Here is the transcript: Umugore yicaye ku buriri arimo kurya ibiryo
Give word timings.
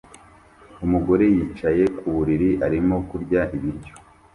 Umugore 0.85 1.25
yicaye 1.35 1.83
ku 1.97 2.05
buriri 2.15 2.49
arimo 2.65 2.95
kurya 3.09 3.41
ibiryo 3.55 3.93